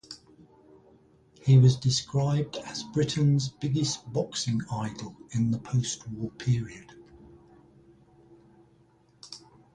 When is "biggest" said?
3.49-4.11